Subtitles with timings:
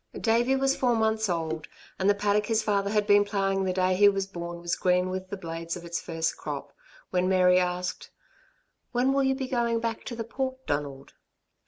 [0.19, 1.67] Davey was four months old,
[1.99, 5.11] and the paddock his father had been ploughing the day he was born was green
[5.11, 6.73] with the blades of its first crop,
[7.11, 8.09] when Mary asked:
[8.93, 11.13] "When will you be going back to the Port, Donald?"